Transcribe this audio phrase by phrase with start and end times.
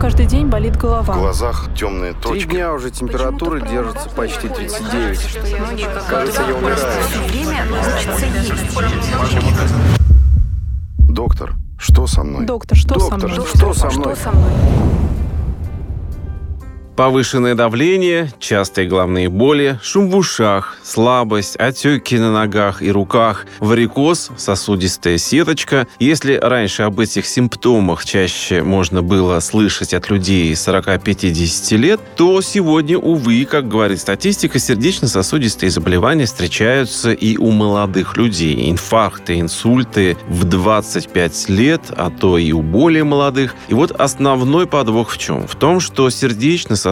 [0.00, 1.14] каждый день болит голова.
[1.14, 2.48] В глазах темные Три точки.
[2.48, 5.38] дня уже температура держится почти 39.
[6.08, 6.78] Кажется, я умираю.
[10.98, 12.46] Доктор, что со мной?
[12.46, 13.46] Доктор, что со Доктор, мной?
[13.54, 14.14] что со мной?
[17.00, 24.30] Повышенное давление, частые головные боли, шум в ушах, слабость, отеки на ногах и руках, варикоз,
[24.36, 25.88] сосудистая сеточка.
[25.98, 32.98] Если раньше об этих симптомах чаще можно было слышать от людей 40-50 лет, то сегодня,
[32.98, 38.70] увы, как говорит статистика, сердечно-сосудистые заболевания встречаются и у молодых людей.
[38.70, 43.54] Инфаркты, инсульты в 25 лет, а то и у более молодых.
[43.68, 45.48] И вот основной подвох в чем?
[45.48, 46.89] В том, что сердечно-сосудистые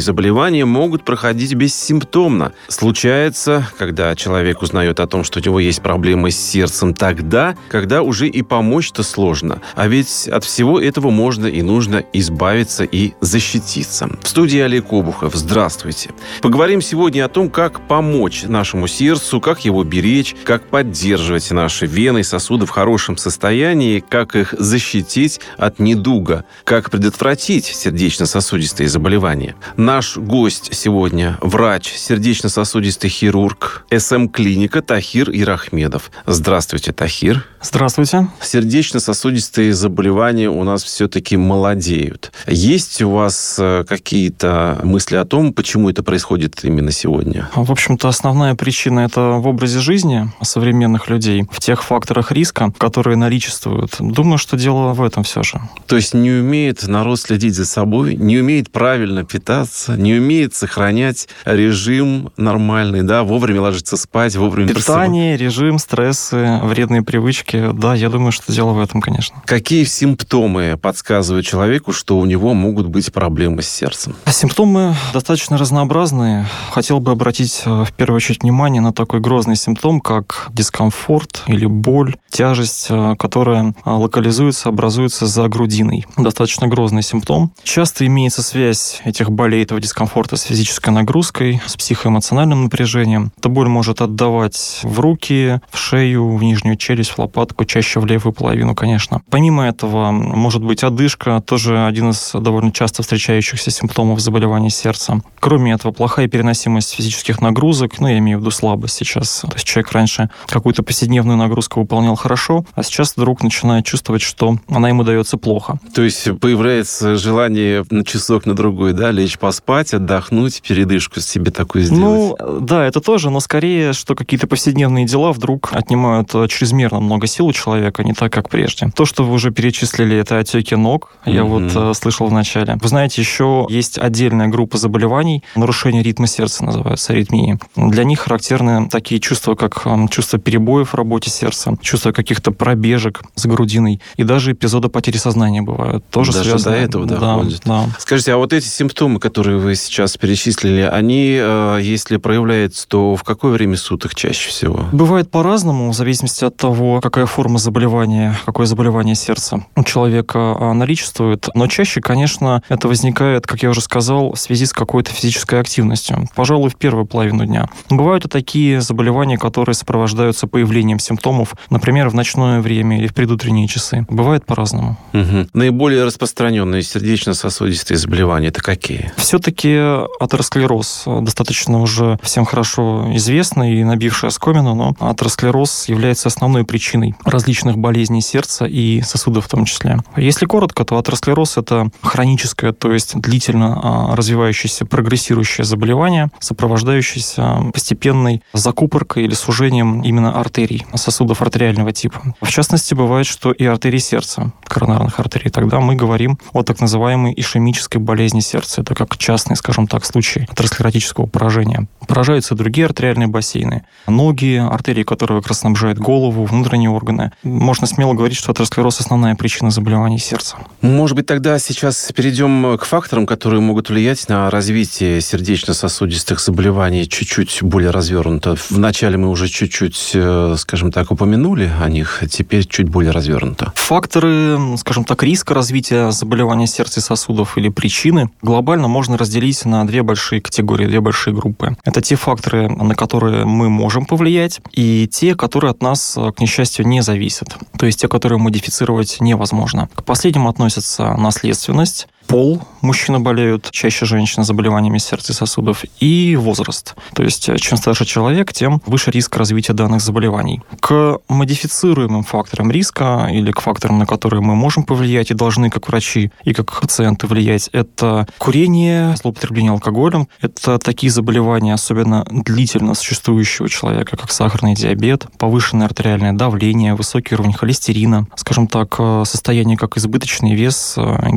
[0.00, 2.52] заболевания могут проходить бессимптомно.
[2.68, 8.02] Случается, когда человек узнает о том, что у него есть проблемы с сердцем тогда, когда
[8.02, 9.60] уже и помочь-то сложно.
[9.74, 14.08] А ведь от всего этого можно и нужно избавиться и защититься.
[14.22, 15.34] В студии Олег Обухов.
[15.34, 16.10] Здравствуйте.
[16.42, 22.20] Поговорим сегодня о том, как помочь нашему сердцу, как его беречь, как поддерживать наши вены
[22.20, 29.35] и сосуды в хорошем состоянии, как их защитить от недуга, как предотвратить сердечно-сосудистые заболевания.
[29.76, 36.10] Наш гость сегодня– врач, сердечно-сосудистый хирург, СМ-клиника Тахир Ирахмедов.
[36.26, 37.44] Здравствуйте, Тахир.
[37.60, 38.28] Здравствуйте.
[38.40, 42.32] Сердечно-сосудистые заболевания у нас все-таки молодеют.
[42.46, 47.50] Есть у вас э, какие-то мысли о том, почему это происходит именно сегодня?
[47.54, 53.16] В общем-то, основная причина это в образе жизни современных людей, в тех факторах риска, которые
[53.16, 53.96] наличествуют.
[53.98, 55.60] Думаю, что дело в этом все же.
[55.86, 61.28] То есть не умеет народ следить за собой, не умеет правильно питаться, не умеет сохранять
[61.44, 64.72] режим нормальный, да, вовремя ложиться спать, вовремя.
[64.72, 67.70] Питание, режим, стрессы, вредные привычки.
[67.72, 69.42] Да, я думаю, что дело в этом, конечно.
[69.44, 74.16] Какие симптомы подсказывают человеку, что у него могут быть проблемы с сердцем?
[74.26, 76.46] Симптомы достаточно разнообразные.
[76.70, 81.66] Хотел бы обратить э, в первую очередь внимание на такой грозный симптом, как дискомфорт или
[81.66, 86.06] боль, тяжесть, э, которая э, локализуется, образуется за грудиной.
[86.16, 87.52] Достаточно грозный симптом.
[87.62, 93.32] Часто имеется связь этих болей, этого дискомфорта с физической нагрузкой, с психоэмоциональным напряжением.
[93.38, 98.06] Эта боль может отдавать в руки, в шею, в нижнюю челюсть, в лопатку, чаще в
[98.06, 99.22] левую половину, конечно.
[99.30, 105.20] Помимо этого, может быть одышка, тоже один из довольно часто встречающихся симптомов заболевания сердца.
[105.38, 109.40] Кроме этого, плохая переносимость физических нагрузок, ну, я имею в виду слабость сейчас.
[109.42, 114.58] То есть человек раньше какую-то повседневную нагрузку выполнял хорошо, а сейчас вдруг начинает чувствовать, что
[114.68, 115.78] она ему дается плохо.
[115.94, 121.84] То есть появляется желание на часок на другой, да, лечь поспать, отдохнуть, передышку себе такую
[121.84, 122.36] сделать.
[122.40, 127.26] Ну, да, это тоже, но скорее, что какие-то повседневные дела вдруг отнимают э, чрезмерно много
[127.26, 128.90] сил у человека, не так, как прежде.
[128.94, 131.68] То, что вы уже перечислили, это отеки ног, я Мгм.
[131.68, 132.76] вот э, слышал в начале.
[132.80, 137.58] Вы знаете, еще есть отдельная группа заболеваний, нарушение ритма сердца называются, аритмии.
[137.76, 143.22] Для них характерны такие чувства, как эм, чувство перебоев в работе сердца, чувство каких-то пробежек
[143.34, 146.04] с грудиной, и даже эпизоды потери сознания бывают.
[146.10, 147.62] Тоже Даже связаны- до этого да, доходит.
[147.64, 147.84] Да.
[147.98, 153.24] Скажите, а вот эти симптомы, которые вы сейчас перечислили, они, э, если проявляются, то в
[153.24, 154.86] какое время суток чаще всего?
[154.92, 160.72] Бывает по-разному, в зависимости от того, какая форма заболевания, какое заболевание сердца у человека а,
[160.72, 161.48] наличествует.
[161.54, 166.28] Но чаще, конечно, это возникает, как я уже сказал, в связи с какой-то физической активностью.
[166.36, 167.68] Пожалуй, в первую половину дня.
[167.90, 173.66] Бывают и такие заболевания, которые сопровождаются появлением симптомов, например, в ночное время или в предутренние
[173.66, 174.06] часы.
[174.08, 174.96] Бывает по-разному.
[175.12, 175.48] Мгм.
[175.54, 178.75] Наиболее распространенные сердечно-сосудистые заболевания это какие?
[179.16, 179.76] Все-таки
[180.20, 187.14] атеросклероз э, достаточно уже всем хорошо известный и набивший оскомину, но атеросклероз является основной причиной
[187.24, 189.98] различных болезней сердца и сосудов в том числе.
[190.16, 198.42] Если коротко, то атеросклероз– это хроническое, то есть длительно а, развивающееся, прогрессирующее заболевание, сопровождающееся постепенной
[198.52, 202.34] закупоркой или сужением именно артерий, сосудов артериального типа.
[202.40, 205.50] В частности, бывает, что и артерии сердца, коронарных артерий.
[205.50, 208.65] Тогда мы говорим о так называемой ишемической болезни сердца.
[208.76, 211.86] Это как частный, скажем так, случай атеросклеротического поражения.
[212.06, 213.84] Поражаются другие артериальные бассейны.
[214.06, 217.32] Ноги, артерии, которые как раз снабжают голову, внутренние органы.
[217.42, 220.56] Можно смело говорить, что атеросклероз– основная причина заболеваний сердца.
[220.80, 227.62] Может быть, тогда сейчас перейдем к факторам, которые могут влиять на развитие сердечно-сосудистых заболеваний чуть-чуть
[227.62, 228.56] более развернуто.
[228.70, 233.72] Вначале мы уже чуть-чуть, э, скажем так, упомянули о них, теперь чуть более развернуто.
[233.74, 239.86] Факторы, скажем так, риска развития заболевания сердца и сосудов или причины глобально можно разделить на
[239.86, 241.76] две большие категории, две большие группы.
[241.84, 246.86] Это те факторы, на которые мы можем повлиять, и те, которые от нас, к несчастью,
[246.86, 247.58] не зависят.
[247.78, 249.90] То есть те, которые модифицировать невозможно.
[249.94, 256.94] К последним относятся наследственность, пол, мужчины болеют чаще женщин заболеваниями сердца и сосудов, и возраст.
[257.14, 260.62] То есть э, чем старше человек, тем выше риск развития данных заболеваний.
[260.80, 265.88] К модифицируемым факторам риска или к факторам, на которые мы можем повлиять и должны как
[265.88, 273.68] врачи и как пациенты влиять, это курение, злоупотребление алкоголем, это такие заболевания, особенно длительно существующего
[273.68, 279.96] человека, как сахарный диабет, повышенное артериальное давление, высокий уровень холестерина, скажем так, э, состояние как
[279.96, 281.30] избыточный вес, э,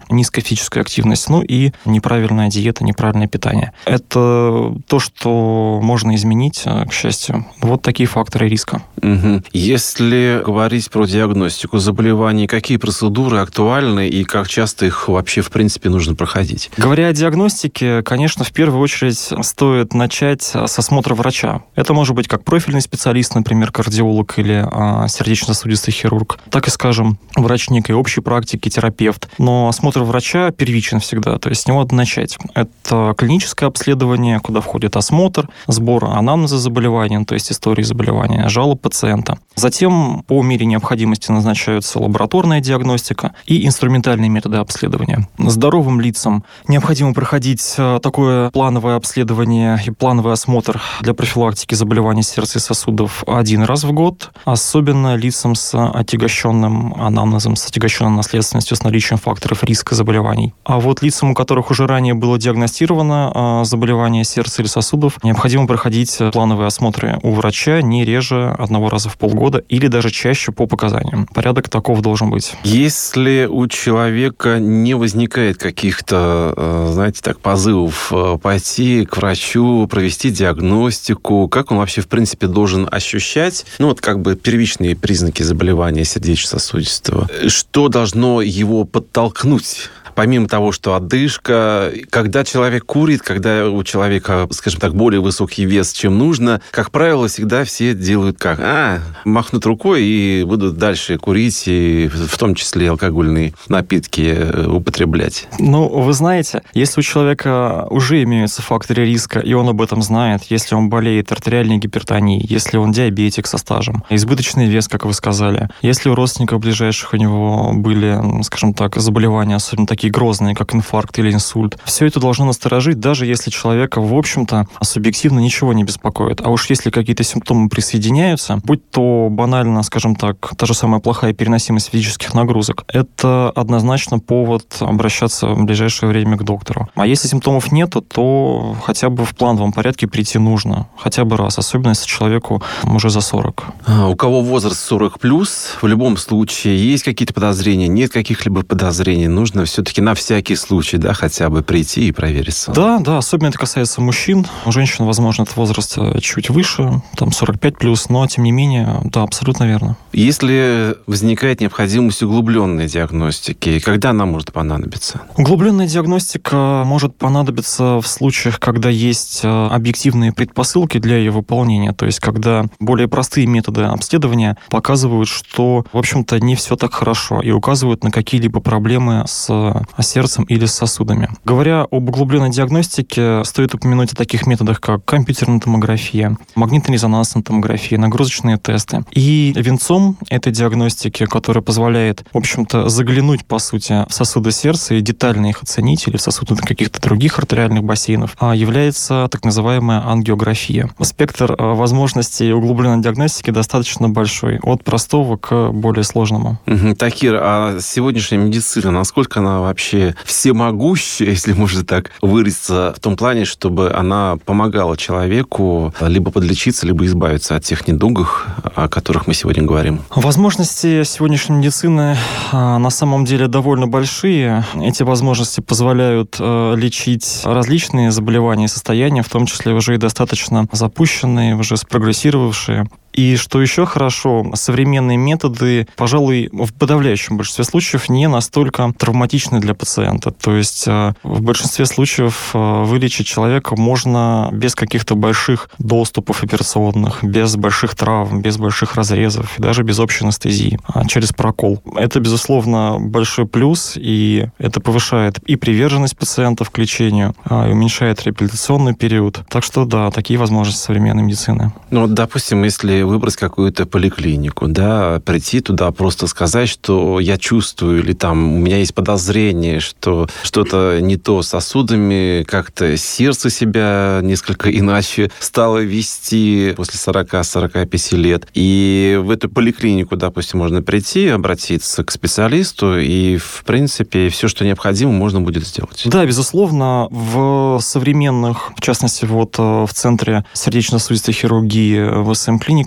[0.00, 3.72] гипотинамия, низкая физическая активность, ну и неправильная диета, неправильное питание.
[3.84, 7.46] Это то, что можно изменить, э, к счастью.
[7.60, 8.82] Вот такие факторы риска.
[9.02, 9.42] Угу.
[9.52, 15.88] Если говорить про диагностику заболеваний, какие процедуры актуальны и как часто их вообще, в принципе,
[15.88, 16.70] нужно проходить?
[16.76, 21.62] Говоря о диагностике, конечно, в первую очередь стоит начать с осмотра врача.
[21.74, 27.18] Это может быть как профильный специалист, например, кардиолог или а, сердечно-сосудистый хирург, так и, скажем,
[27.36, 29.28] врач некой общей практики, терапевт.
[29.38, 32.38] Но осмотр врача первичен всегда, то есть с него надо начать.
[32.54, 39.38] Это клиническое обследование, куда входит осмотр, сбор анамнеза заболевания, то есть истории заболевания, жалоб пациента.
[39.56, 45.28] Затем по мере необходимости назначаются лабораторная диагностика и инструментальные методы обследования.
[45.38, 52.58] Здоровым лицам необходимо проходить э, такое плановое обследование и плановый осмотр для профилактики заболеваний сердца
[52.58, 58.82] и сосудов один раз в год, особенно лицам с отягощенным анамнезом, с отягощенной наследственностью, с
[58.82, 60.54] наличием факторов риска заболеваний.
[60.64, 65.66] А вот лицам, у которых уже ранее было диагностировано а, заболевание сердца или сосудов, необходимо
[65.66, 70.66] проходить плановые осмотры у врача не реже одного раза в полгода или даже чаще по
[70.66, 71.26] показаниям.
[71.26, 72.54] Порядок таков должен быть.
[72.64, 80.30] Если у человека не возникает каких-то, э, знаете, так, позывов э, пойти к врачу, провести
[80.30, 86.04] диагностику, как он вообще, в принципе, должен ощущать, ну, вот как бы первичные признаки заболевания
[86.04, 89.99] сердечно-сосудистого, что должно его подтолкнуть Peace.
[90.20, 95.94] Помимо того, что одышка, когда человек курит, когда у человека, скажем так, более высокий вес,
[95.94, 98.60] чем нужно, как правило, всегда все делают как?
[98.60, 105.48] А, махнут рукой и будут дальше курить, и в том числе алкогольные напитки э, употреблять.
[105.58, 110.42] Ну, вы знаете, если у человека уже имеются факторы риска, и он об этом знает,
[110.50, 115.70] если он болеет артериальной гипертонией, если он диабетик со стажем, избыточный вес, как вы сказали,
[115.80, 120.74] если у родственников ближайших у него были, скажем так, заболевания, особенно такие такие грозные, как
[120.74, 121.78] инфаркт или инсульт.
[121.84, 126.40] Все это должно насторожить, даже если человека, в общем-то, субъективно ничего не беспокоит.
[126.44, 131.32] А уж если какие-то симптомы присоединяются, будь то банально, скажем так, та же самая плохая
[131.32, 136.88] переносимость физических нагрузок, это однозначно повод обращаться в ближайшее время к доктору.
[136.94, 140.86] А если симптомов нету, то хотя бы в плановом порядке прийти нужно.
[140.96, 143.64] Хотя бы раз, особенно если человеку уже за 40.
[143.86, 149.28] А, у кого возраст 40 плюс, в любом случае есть какие-то подозрения, нет каких-либо подозрений,
[149.28, 152.70] нужно все-таки все-таки на всякий случай, да, хотя бы прийти и провериться.
[152.72, 154.46] Да, да, особенно это касается мужчин.
[154.64, 159.00] У женщин, возможно, этот возраст э, чуть выше, там 45 плюс, но тем не менее,
[159.04, 159.96] да, абсолютно верно.
[160.12, 165.22] Если возникает необходимость углубленной диагностики, когда она может понадобиться?
[165.36, 172.06] Углубленная диагностика может понадобиться в случаях, когда есть э, объективные предпосылки для ее выполнения, то
[172.06, 177.50] есть когда более простые методы обследования показывают, что, в общем-то, не все так хорошо и
[177.50, 181.30] указывают на какие-либо проблемы с а сердцем или сосудами.
[181.44, 188.58] Говоря об углубленной диагностике, стоит упомянуть о таких методах, как компьютерная томография, магнитно-резонансная томография, нагрузочные
[188.58, 189.04] тесты.
[189.12, 195.00] И венцом этой диагностики, которая позволяет, в общем-то, заглянуть, по сути, в сосуды сердца и
[195.00, 200.90] детально их оценить, или в сосуды каких-то других артериальных бассейнов, а является так называемая ангиография.
[201.00, 206.58] Спектр а, возможностей углубленной диагностики достаточно большой, от простого к более сложному.
[206.98, 213.44] Такир, а сегодняшняя медицина, насколько она вообще всемогущая, если можно так выразиться, в том плане,
[213.44, 219.62] чтобы она помогала человеку либо подлечиться, либо избавиться от тех недугов, о которых мы сегодня
[219.62, 220.00] говорим?
[220.14, 222.16] Возможности сегодняшней медицины
[222.52, 224.64] а, на самом деле довольно большие.
[224.74, 230.66] Эти возможности позволяют э, лечить различные заболевания и состояния, в том числе уже и достаточно
[230.72, 232.88] запущенные, уже спрогрессировавшие.
[233.12, 239.74] И что еще хорошо, современные методы, пожалуй, в подавляющем большинстве случаев не настолько травматичны для
[239.74, 240.30] пациента.
[240.30, 247.24] То есть э, в большинстве случаев э, вылечить человека можно без каких-то больших доступов операционных,
[247.24, 251.82] без больших травм, без больших разрезов, и даже без общей анестезии, а через прокол.
[251.96, 258.22] Это, безусловно, большой плюс, и это повышает и приверженность пациентов к лечению, а, и уменьшает
[258.24, 259.40] реабилитационный период.
[259.48, 261.72] Так что да, такие возможности современной медицины.
[261.90, 268.12] Ну, допустим, если выбрать какую-то поликлинику, да, прийти туда, просто сказать, что я чувствую, или
[268.12, 274.70] там у меня есть подозрение, что что-то не то с сосудами, как-то сердце себя несколько
[274.70, 278.46] иначе стало вести после 40-45 лет.
[278.54, 284.64] И в эту поликлинику, допустим, можно прийти, обратиться к специалисту, и, в принципе, все, что
[284.64, 286.02] необходимо, можно будет сделать.
[286.06, 292.34] Да, безусловно, в современных, в частности, вот э, в Центре сердечно-сосудистой хирургии в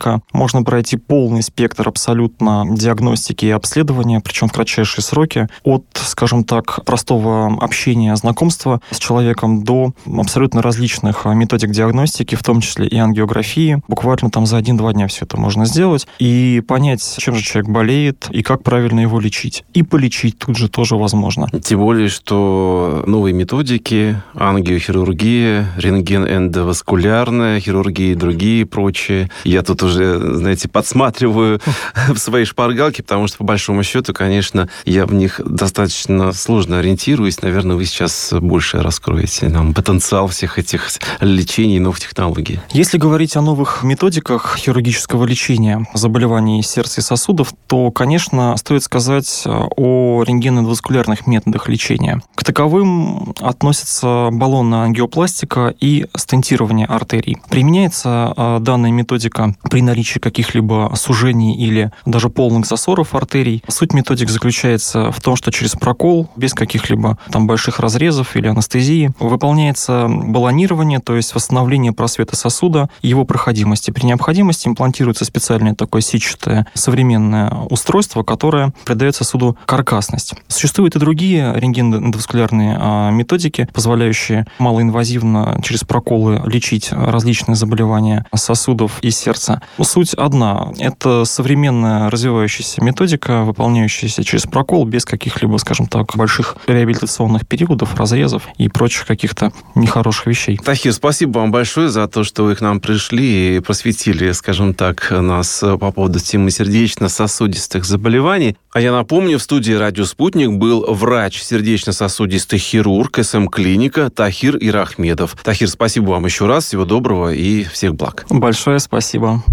[0.04, 6.44] СМ-клиника можно пройти полный спектр абсолютно диагностики и обследования, причем в кратчайшие сроки, от, скажем
[6.44, 12.98] так, простого общения, знакомства с человеком до абсолютно различных методик диагностики, в том числе и
[12.98, 13.82] ангиографии.
[13.88, 18.28] Буквально там за один-два дня все это можно сделать и понять, чем же человек болеет
[18.30, 19.64] и как правильно его лечить.
[19.74, 21.50] И полечить тут же тоже возможно.
[21.64, 29.30] Тем более, что новые методики, ангиохирургия, рентген эндоваскулярная хирургия и другие прочие.
[29.44, 31.60] Я тут уже, знаете, подсматриваю
[32.10, 37.42] в своей шпаргалке, потому что, по большому счету, конечно, я в них достаточно сложно ориентируюсь.
[37.42, 42.60] Наверное, вы сейчас больше раскроете нам потенциал всех этих лечений и новых технологий.
[42.72, 49.44] Если говорить о новых методиках хирургического лечения заболеваний сердца и сосудов, то, конечно, стоит сказать
[49.46, 52.22] о рентгеноваскулярных методах лечения.
[52.36, 57.38] К таковым относятся баллонная ангиопластика и стентирование артерий.
[57.50, 63.64] Применяется а, данная методика при наличии каких-либо сужений или даже полных засоров артерий.
[63.68, 69.12] Суть методик заключается в том, что через прокол, без каких-либо там больших разрезов или анестезии,
[69.20, 73.92] выполняется баллонирование, то есть восстановление просвета сосуда, его проходимости.
[73.92, 80.34] При необходимости имплантируется специальное такое сетчатое современное устройство, которое придает сосуду каркасность.
[80.48, 89.12] Существуют и другие рентгеноваскулярные а, методики, позволяющие малоинвазивно через проколы лечить различные заболевания сосудов и
[89.12, 89.62] сердца.
[89.82, 90.72] Суть одна.
[90.80, 98.44] Это современная развивающаяся методика, выполняющаяся через прокол без каких-либо, скажем так, больших реабилитационных периодов, разрезов
[98.58, 100.58] и прочих каких-то нехороших вещей.
[100.58, 105.12] Тахир, спасибо вам большое за то, что вы к нам пришли и просветили, скажем так,
[105.12, 108.56] нас по поводу темы сердечно-сосудистых заболеваний.
[108.72, 115.36] А я напомню, в студии «Радио Спутник» был врач сердечно-сосудистый хирург СМ-клиника Тахир Ирахмедов.
[115.44, 116.66] Тахир, спасибо вам еще раз.
[116.66, 118.26] Всего доброго и всех благ.
[118.30, 119.44] Большое спасибо.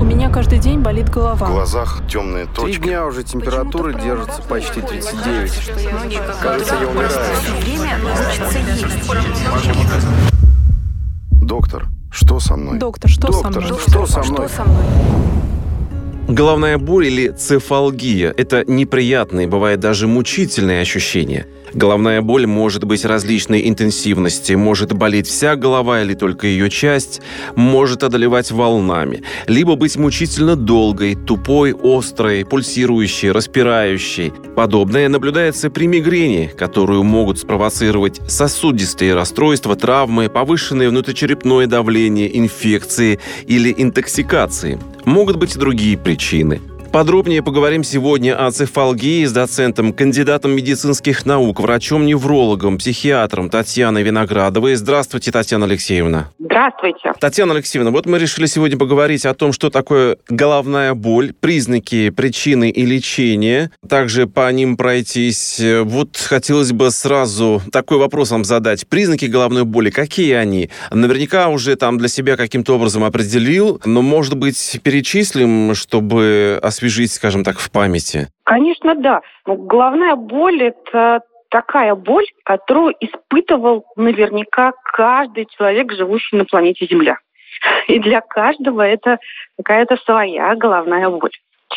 [0.00, 1.46] У меня каждый день болит голова.
[1.46, 2.80] В глазах темные Три точки.
[2.82, 5.70] дня уже температура держится почти 39.
[6.42, 7.10] Кажется, я умираю.
[11.32, 12.78] Доктор, что со мной?
[12.78, 13.78] Доктор, что со Доктор, мной?
[13.86, 14.48] что со мной?
[16.28, 21.46] Головная боль или цефалгия– это неприятные, бывает даже мучительные ощущения.
[21.72, 27.20] Головная боль может быть различной интенсивности, может болеть вся голова или только ее часть,
[27.54, 34.32] может одолевать волнами, либо быть мучительно долгой, тупой, острой, пульсирующей, распирающей.
[34.56, 43.72] Подобное наблюдается при мигрени, которую могут спровоцировать сосудистые расстройства, травмы, повышенное внутричерепное давление, инфекции или
[43.76, 44.80] интоксикации.
[45.06, 46.60] Могут быть и другие причины–
[46.96, 54.76] Подробнее поговорим сегодня о цефалгии с доцентом, кандидатом медицинских наук, врачом-неврологом, психиатром Татьяной Виноградовой.
[54.76, 56.30] Здравствуйте, Татьяна Алексеевна.
[56.38, 57.12] Здравствуйте.
[57.20, 62.70] Татьяна Алексеевна, вот мы решили сегодня поговорить о том, что такое головная боль, признаки, причины
[62.70, 63.72] и лечение.
[63.86, 65.60] Также по ним пройтись.
[65.82, 68.86] Вот хотелось бы сразу такой вопрос вам задать.
[68.86, 70.70] Признаки головной боли, какие они?
[70.90, 77.44] Наверняка уже там для себя каким-то образом определил, но, может быть, перечислим, чтобы освежить, скажем
[77.44, 78.28] так, в памяти?
[78.44, 79.20] Конечно, да.
[79.46, 87.16] Но головная боль– это такая боль, которую испытывал наверняка каждый человек, живущий на планете Земля.
[87.88, 89.18] И для каждого это
[89.56, 91.30] какая-то своя головная боль.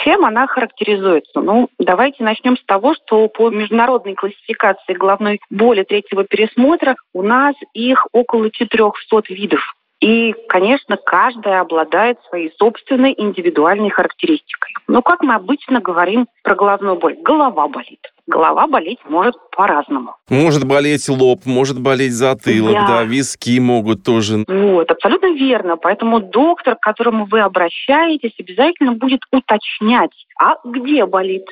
[0.03, 1.41] Чем она характеризуется?
[1.41, 7.55] Ну, давайте начнем с того, что по международной классификации головной боли третьего пересмотра у нас
[7.73, 9.61] их около 400 видов.
[10.01, 14.71] И, конечно, каждая обладает своей собственной индивидуальной характеристикой.
[14.87, 17.17] Но как мы обычно говорим про головную боль?
[17.21, 17.99] Голова болит.
[18.25, 20.15] Голова болеть может по-разному.
[20.29, 23.03] Может болеть лоб, может болеть затылок, да, Да.
[23.03, 24.45] виски могут тоже.
[24.47, 25.77] Вот, абсолютно верно.
[25.77, 31.45] Поэтому доктор, к которому вы обращаетесь, обязательно будет уточнять, а где болит.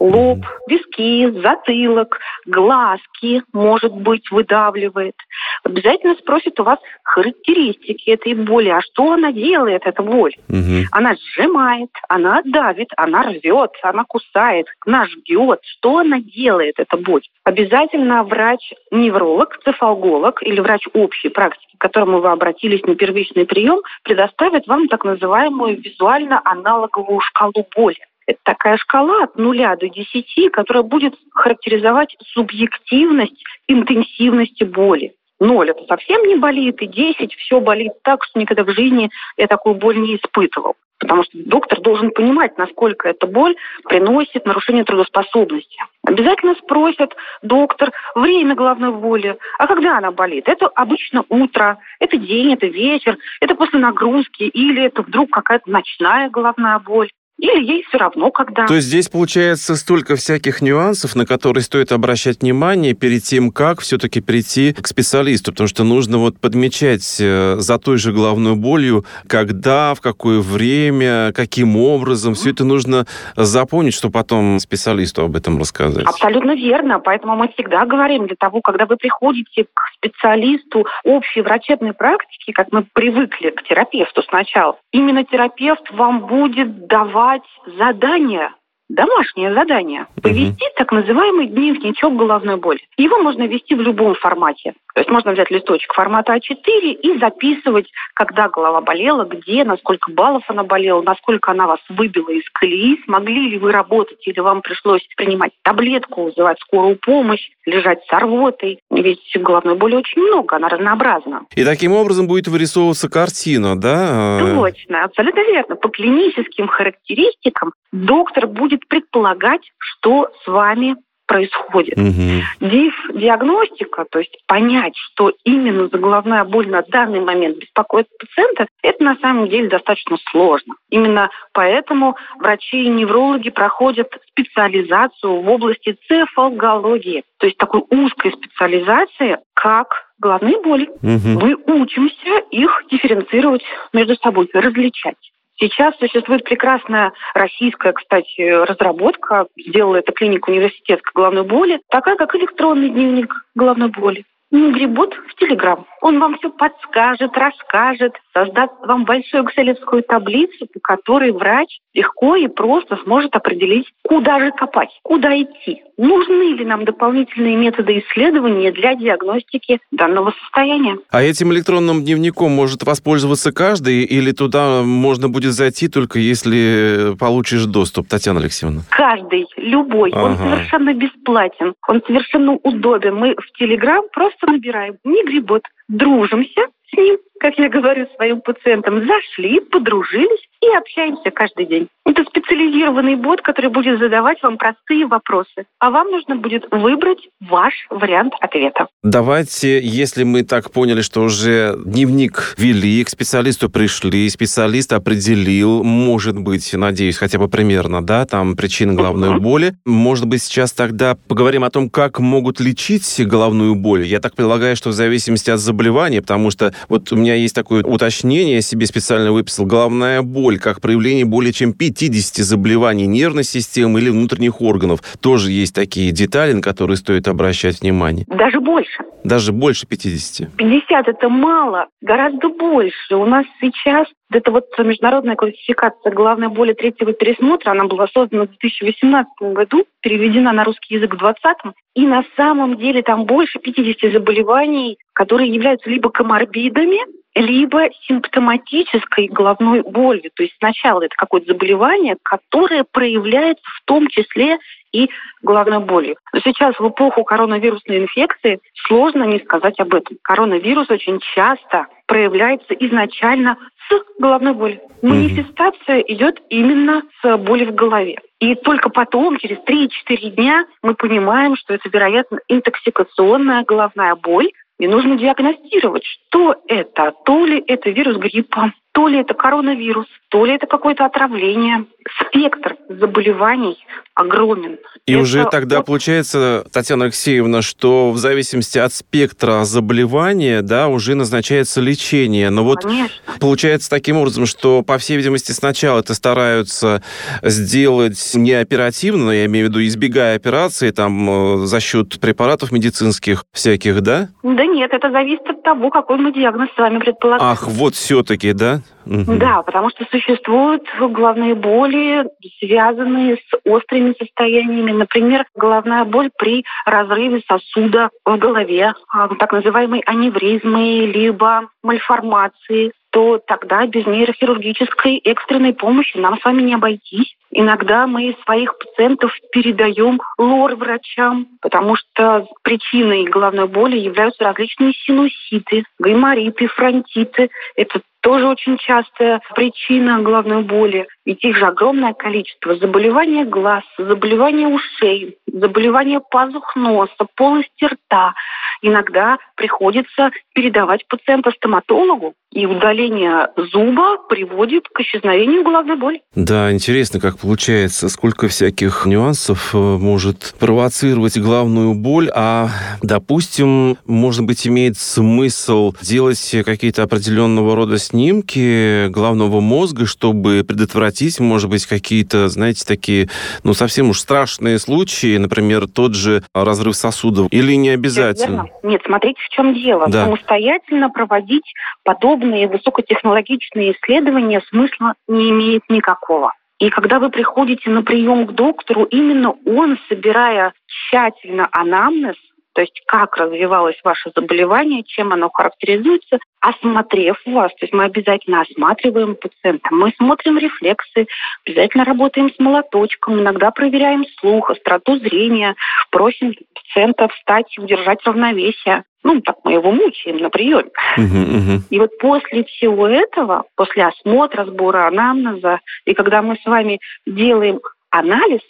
[0.00, 5.14] Лоб, виски, затылок, глазки, может быть, выдавливает.
[5.62, 8.70] Обязательно спросит у вас характеристики этой боли.
[8.70, 10.34] А что она делает, эта боль?
[10.48, 10.84] Мгм.
[10.90, 15.60] Она сжимает, она давит, она рвет, она кусает, она жгет.
[15.62, 17.22] Что она делает, эта боль?
[17.44, 24.66] Обязательно врач-невролог, цефалголог или врач общей практики, к которому вы обратились на первичный прием, предоставит
[24.66, 27.98] вам так называемую визуально-аналоговую шкалу боли.
[28.30, 35.14] Это такая шкала от нуля до десяти, которая будет характеризовать субъективность интенсивности боли.
[35.40, 39.48] Ноль– это совсем не болит, и десять– все болит так, что никогда в жизни я
[39.48, 40.76] такую боль не испытывал.
[41.00, 43.56] Потому что доктор должен понимать, насколько эта боль
[43.88, 45.82] приносит нарушение трудоспособности.
[46.06, 49.36] Обязательно спросят доктор время головной боли.
[49.58, 50.46] А когда она болит?
[50.46, 56.30] Это обычно утро, это день, это вечер, это после нагрузки или это вдруг какая-то ночная
[56.30, 57.08] головная боль.
[57.40, 58.66] Или ей все равно, когда.
[58.66, 63.80] То есть здесь получается столько всяких нюансов, на которые стоит обращать внимание перед тем, как
[63.80, 69.06] все-таки прийти к специалисту, потому что нужно вот подмечать э, за той же головной болью,
[69.26, 73.06] когда, в какое время, каким образом, все это нужно
[73.36, 76.04] запомнить, чтобы потом специалисту об этом рассказать.
[76.04, 77.00] Абсолютно верно.
[77.00, 82.70] Поэтому мы всегда говорим для того, когда вы приходите к специалисту общей врачебной практики, как
[82.70, 87.29] мы привыкли к терапевту сначала, именно терапевт вам будет давать
[87.78, 88.54] задания,
[88.90, 92.80] домашнее задание, повести так называемый дневничок головной боли.
[92.96, 94.74] Его можно вести в любом формате.
[94.94, 100.10] То есть можно взять листочек формата А4 и записывать, когда голова болела, где, на сколько
[100.10, 104.62] баллов она болела, насколько она вас выбила из колеи, смогли ли вы работать или вам
[104.62, 108.80] пришлось принимать таблетку, вызывать скорую помощь, лежать с рвотой.
[108.90, 111.42] Ведь головной боли очень много, она разнообразна.
[111.54, 114.40] И таким образом будет вырисовываться картина, да?
[114.40, 115.76] Точно, абсолютно верно.
[115.76, 120.96] По клиническим характеристикам доктор будет предполагать, что с вами
[121.30, 121.96] происходит.
[121.96, 122.68] Угу.
[122.68, 129.04] Диф-диагностика, то есть понять, что именно за головная боль на данный момент беспокоит пациента, это
[129.04, 130.74] на самом деле достаточно сложно.
[130.90, 139.38] Именно поэтому врачи и неврологи проходят специализацию в области цефалгологии, то есть такой узкой специализации,
[139.54, 140.88] как головные боли.
[140.88, 141.44] Угу.
[141.44, 145.29] Мы учимся их дифференцировать между собой, различать.
[145.60, 149.46] Сейчас существует прекрасная российская, кстати, разработка.
[149.58, 151.80] Сделала это клиника университетской головной боли.
[151.90, 154.24] Такая, как электронный дневник головной боли.
[154.50, 155.86] Грибот в Телеграм.
[156.00, 162.46] Он вам все подскажет, расскажет, создаст вам большую экселевскую таблицу, по которой врач легко и
[162.48, 165.82] просто сможет определить, куда же копать, куда идти.
[165.96, 170.98] Нужны ли нам дополнительные методы исследования для диагностики данного состояния.
[171.10, 177.64] А этим электронным дневником может воспользоваться каждый или туда можно будет зайти только если получишь
[177.66, 178.82] доступ, Татьяна Алексеевна?
[178.90, 180.12] Каждый, любой.
[180.12, 180.56] Он Ага.
[180.56, 181.74] совершенно бесплатен.
[181.88, 183.14] Он совершенно удобен.
[183.16, 189.06] Мы в Телеграм просто набираем не грибот, дружимся с ним, как я говорю своим пациентам,
[189.06, 191.88] зашли, подружились и общаемся каждый день.
[192.04, 195.64] Это специализированный бот, который будет задавать вам простые вопросы.
[195.78, 198.88] А вам нужно будет выбрать ваш вариант ответа.
[199.02, 206.38] Давайте, если мы так поняли, что уже дневник вели, к специалисту пришли, специалист определил, может
[206.38, 209.40] быть, надеюсь, хотя бы примерно, да, там причины головной Мгм.
[209.40, 209.74] боли.
[209.86, 214.04] Может быть, сейчас тогда поговорим о том, как могут лечить головную боль.
[214.04, 217.82] Я так предполагаю, что в зависимости от заболевания, потому что вот у меня есть такое
[217.82, 224.00] уточнение, я себе специально выписал, головная боль как проявление более чем 50 заболеваний нервной системы
[224.00, 225.00] или внутренних органов.
[225.20, 228.24] Тоже есть такие детали, на которые стоит обращать внимание.
[228.28, 229.02] Даже больше.
[229.24, 230.56] Даже больше 50.
[230.56, 233.14] 50 это мало, гораздо больше.
[233.14, 238.48] У нас сейчас это вот международная классификация головной боли третьего пересмотра, она была создана в
[238.50, 241.76] 2018 году, переведена на русский язык в 2020.
[241.96, 246.98] И на самом деле там больше 50 заболеваний, которые являются либо коморбидами,
[247.34, 250.30] либо симптоматической головной болью.
[250.34, 254.56] То есть сначала это какое-то заболевание, которое проявляется в том числе
[254.92, 255.10] и
[255.42, 256.16] головной болью.
[256.32, 260.16] Но сейчас в эпоху коронавирусной инфекции сложно не сказать об этом.
[260.22, 263.58] Коронавирус очень часто проявляется изначально
[263.90, 264.80] с головной болью.
[265.02, 268.16] Манифестация идет именно с боли в голове.
[268.38, 274.48] И только потом, через 3-4 дня, мы понимаем, что это, вероятно, интоксикационная головная боль,
[274.80, 277.12] и нужно диагностировать, что это.
[277.24, 281.84] То ли это вирус гриппа, То ли это коронавирус, то ли это какое-то отравление.
[282.26, 283.78] Спектр заболеваний
[284.14, 284.78] огромен.
[285.06, 285.86] И это уже тогда от...
[285.86, 292.50] получается, Татьяна Алексеевна, что в зависимости от спектра заболевания, да, уже назначается лечение.
[292.50, 293.14] Но вот Конечно.
[293.40, 297.02] получается таким образом, что, по всей видимости, сначала это стараются
[297.42, 303.44] сделать не оперативно, я имею в виду, избегая операции, там, э, за счет препаратов медицинских
[303.52, 304.28] всяких, да?
[304.42, 307.52] Да нет, это зависит от того, какой мы диагноз с вами предполагаем.
[307.52, 308.82] Ах, вот все-таки, да?
[309.06, 312.26] Да, потому что существуют головные боли,
[312.58, 314.92] связанные с острыми состояниями.
[314.92, 323.38] Например, головная боль при разрыве сосуда в голове, а, так называемой аневризмы, либо мальформации то
[323.38, 327.34] тогда без нейрохирургической экстренной помощи нам с вами не обойтись.
[327.50, 336.68] Иногда мы своих пациентов передаем лор-врачам, потому что причиной головной боли являются различные синуситы, гаймориты,
[336.68, 337.50] фронтиты.
[337.74, 341.08] Это тоже очень частая причина головной боли.
[341.24, 342.76] Ведь их же огромное количество.
[342.76, 348.34] Заболевания глаз, заболевания ушей, заболевания пазух носа, полости рта.
[348.82, 356.22] Иногда приходится передавать пациента стоматологу, и удаление зуба приводит к исчезновению головной боли.
[356.34, 362.70] Да, интересно, как получается, сколько всяких нюансов э, может провоцировать головную боль, а,
[363.02, 371.70] допустим, может быть, имеет смысл делать какие-то определенного рода снимки головного мозга, чтобы предотвратить, может
[371.70, 373.28] быть, какие-то, знаете, такие,
[373.62, 378.69] ну, совсем уж страшные случаи, например, тот же разрыв сосудов, или не обязательно?
[378.82, 380.06] Нет, смотрите, в чем дело.
[380.08, 380.24] Да.
[380.24, 381.72] Самостоятельно проводить
[382.04, 386.52] подобные высокотехнологичные исследования смысла не имеет никакого.
[386.78, 392.36] И когда вы приходите на прием к доктору, именно он, собирая тщательно анамнез,
[392.74, 398.60] то есть как развивалось ваше заболевание, чем оно характеризуется, осмотрев вас, то есть мы обязательно
[398.60, 401.26] осматриваем пациента, мы смотрим рефлексы,
[401.66, 405.74] обязательно работаем с молоточком, иногда проверяем слух, остроту зрения,
[406.10, 409.04] просим пациента встать и удержать равновесие.
[409.22, 410.90] Ну, так мы его мучаем на приеме.
[411.18, 411.84] Мгм, мгм.
[411.90, 417.80] И вот после всего этого, после осмотра, сбора анамнеза, и когда мы с вами делаем
[418.10, 418.62] анализ,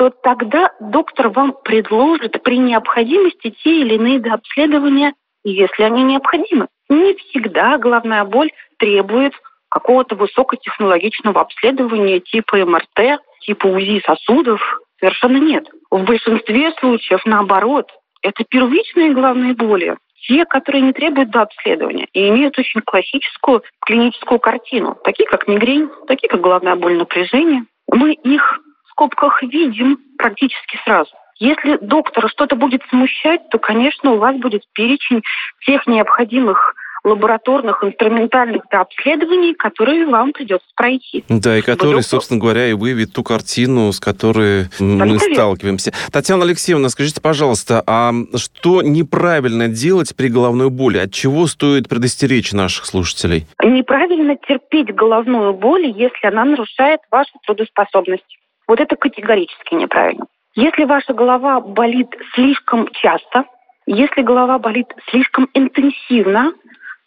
[0.00, 5.12] то тогда доктор вам предложит при необходимости те или иные обследования,
[5.44, 6.68] если они необходимы.
[6.88, 9.34] Не всегда головная боль требует
[9.68, 14.62] какого-то высокотехнологичного обследования типа МРТ, типа УЗИ сосудов.
[15.00, 15.68] Совершенно нет.
[15.90, 17.90] В большинстве случаев, наоборот,
[18.22, 24.40] это первичные головные боли, те, которые не требуют до обследования и имеют очень классическую клиническую
[24.40, 27.66] картину, такие как мигрень, такие как головная боль напряжения.
[27.86, 28.60] Мы их
[29.00, 31.10] скобках видим практически сразу.
[31.38, 35.22] Если доктора что-то будет смущать, то, конечно, у вас будет перечень
[35.64, 41.24] тех необходимых лабораторных, инструментальных да, обследований, которые вам придется пройти.
[41.30, 45.34] Да, и который, доктор- собственно говоря, и выявит ту картину, с которой мы Абсолютно верно.
[45.34, 45.92] сталкиваемся.
[46.12, 50.98] Татьяна Алексеевна, скажите, пожалуйста, а что неправильно делать при головной боли?
[50.98, 53.46] От чего стоит предостеречь наших слушателей?
[53.64, 58.26] Неправильно терпеть головную боль, если она нарушает вашу трудоспособность.
[58.70, 60.26] Вот это категорически неправильно.
[60.54, 62.06] Если ваша голова болит
[62.36, 63.46] слишком часто,
[63.86, 66.52] если голова болит слишком интенсивно,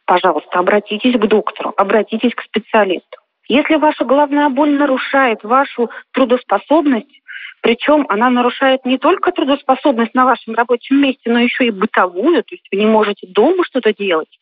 [0.06, 3.18] пожалуйста, обратитесь к доктору, обратитесь к специалисту.
[3.48, 7.22] Если ваша головная боль нарушает вашу трудоспособность,
[7.62, 12.56] причем она нарушает не только трудоспособность на вашем рабочем месте, но еще и бытовую, то
[12.56, 14.38] есть вы не можете дома что-то делать,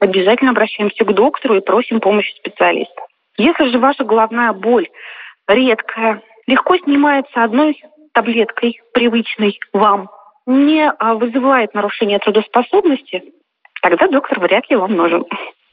[0.00, 3.02] обязательно обращаемся к доктору и просим помощи специалиста.
[3.36, 4.88] Если же ваша головная боль
[5.46, 10.10] редкая, легко снимается одной таблеткой, привычной вам,
[10.44, 13.22] не а, вызывает нарушения трудоспособности,
[13.80, 15.24] тогда доктор вряд ли вам нужен.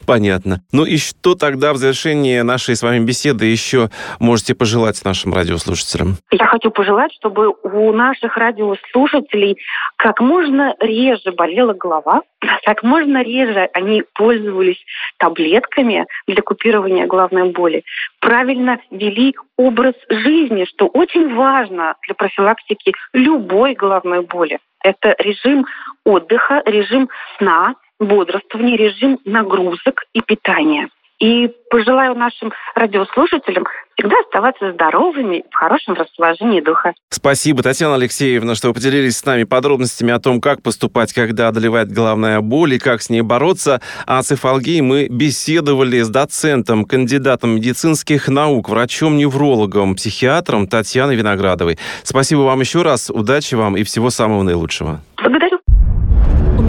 [0.05, 0.61] Понятно.
[0.71, 6.17] Ну и что тогда в завершении нашей с вами беседы еще можете пожелать нашим радиослушателям?
[6.31, 9.57] Я хочу пожелать, чтобы у наших радиослушателей
[9.97, 12.21] как можно реже болела голова,
[12.65, 14.83] как можно реже они пользовались
[15.17, 17.83] таблетками для купирования головной боли,
[18.19, 24.59] правильно вели образ жизни, что очень важно для профилактики любой головной боли.
[24.81, 25.65] Это режим
[26.05, 30.89] отдыха, режим сна, бодрствования, режим нагрузок и питания.
[31.19, 36.93] И пожелаю нашим радиослушателям всегда оставаться здоровыми, в хорошем расположении духа.
[37.09, 41.91] Спасибо, Татьяна Алексеевна, что вы поделились с нами подробностями о том, как поступать, когда одолевает
[41.91, 43.81] головная боль и как с ней бороться.
[44.07, 51.77] А о цифалгии мы беседовали с доцентом, кандидатом медицинских наук, врачом-неврологом, психиатром Татьяной Виноградовой.
[52.03, 55.01] Спасибо вам еще раз, удачи вам и всего самого наилучшего.
[55.17, 55.58] Благодарю.